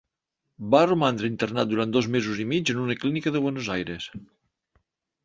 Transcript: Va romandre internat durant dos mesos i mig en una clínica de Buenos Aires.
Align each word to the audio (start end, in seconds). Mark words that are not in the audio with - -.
Va 0.75 0.79
romandre 0.85 1.27
internat 1.33 1.69
durant 1.73 1.93
dos 1.97 2.07
mesos 2.15 2.41
i 2.45 2.47
mig 2.53 2.71
en 2.75 2.81
una 2.85 2.97
clínica 3.05 3.35
de 3.37 3.43
Buenos 3.45 3.71
Aires. 3.77 4.09